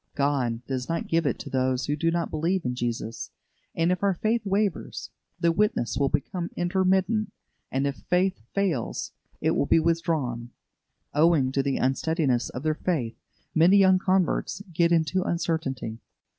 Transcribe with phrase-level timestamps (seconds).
[0.15, 3.29] God does not give it to those who do not believe in Jesus;
[3.75, 7.31] and if our faith wavers, the witness will become intermittent;
[7.71, 9.11] and if faith fails,
[9.41, 10.49] it will be withdrawn.
[11.13, 13.15] Owing to the unsteadiness of their faith,
[13.53, 15.99] many young converts get into uncertainty.